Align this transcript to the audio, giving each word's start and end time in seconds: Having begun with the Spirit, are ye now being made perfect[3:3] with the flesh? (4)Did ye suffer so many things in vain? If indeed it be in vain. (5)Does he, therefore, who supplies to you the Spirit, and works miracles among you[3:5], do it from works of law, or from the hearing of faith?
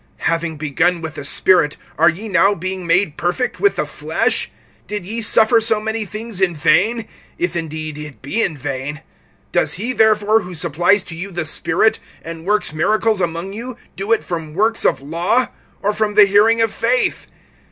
Having 0.25 0.57
begun 0.57 0.99
with 1.01 1.13
the 1.13 1.23
Spirit, 1.23 1.77
are 1.95 2.09
ye 2.09 2.27
now 2.27 2.55
being 2.55 2.87
made 2.87 3.19
perfect[3:3] 3.19 3.59
with 3.59 3.75
the 3.75 3.85
flesh? 3.85 4.49
(4)Did 4.89 5.05
ye 5.05 5.21
suffer 5.21 5.61
so 5.61 5.79
many 5.79 6.05
things 6.05 6.41
in 6.41 6.55
vain? 6.55 7.07
If 7.37 7.55
indeed 7.55 7.99
it 7.99 8.19
be 8.23 8.41
in 8.41 8.57
vain. 8.57 9.03
(5)Does 9.53 9.73
he, 9.75 9.93
therefore, 9.93 10.39
who 10.39 10.55
supplies 10.55 11.03
to 11.03 11.15
you 11.15 11.29
the 11.29 11.45
Spirit, 11.45 11.99
and 12.23 12.45
works 12.45 12.73
miracles 12.73 13.21
among 13.21 13.51
you[3:5], 13.53 13.77
do 13.95 14.11
it 14.11 14.23
from 14.23 14.55
works 14.55 14.85
of 14.85 15.01
law, 15.01 15.49
or 15.83 15.93
from 15.93 16.15
the 16.15 16.25
hearing 16.25 16.61
of 16.61 16.71
faith? 16.73 17.27